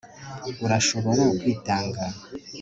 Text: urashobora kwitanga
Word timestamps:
urashobora 0.65 1.23
kwitanga 1.39 2.03